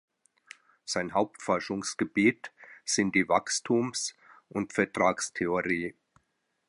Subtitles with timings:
[0.83, 2.51] Sein Hauptforschungsgebiet
[2.85, 4.15] sind die Wachstums-
[4.49, 5.93] und Vertragstheorie.